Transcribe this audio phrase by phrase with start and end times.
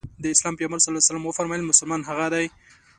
[0.23, 0.87] د اسلام پيغمبر ص
[1.29, 2.45] وفرمايل مسلمان هغه دی.